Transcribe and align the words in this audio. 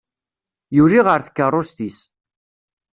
Yuli 0.77 0.99
ɣer 1.05 1.19
tkeṛṛust-is. 1.21 1.99